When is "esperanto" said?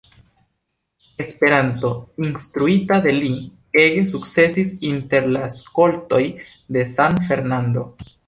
1.25-1.91